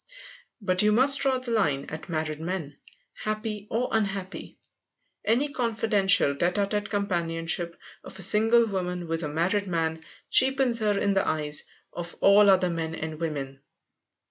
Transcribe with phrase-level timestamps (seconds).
[0.59, 2.75] But you must draw the line at married men,
[3.13, 4.57] happy or unhappy.
[5.23, 10.79] Any confidential, tête à tête companionship of a single woman with a married man cheapens
[10.79, 13.61] her in the eyes of all other men and women.